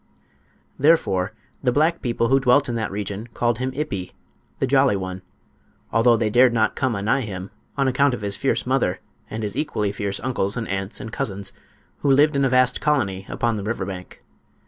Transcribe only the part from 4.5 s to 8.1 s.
jolly one, although they dared not come anigh him on